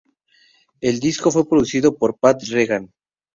[0.79, 2.91] El disco fue producido por Pat Regan.